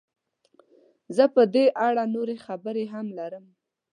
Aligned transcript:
زه 1.15 1.25
په 1.35 1.41
دې 1.53 1.65
اړه 1.87 2.03
نورې 2.15 2.35
خبرې 2.45 2.85
هم 2.93 3.07
لرم. 3.17 3.45